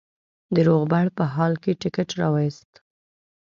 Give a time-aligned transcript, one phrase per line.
[0.53, 2.71] د روغبړ په حال کې ټکټ را وایست.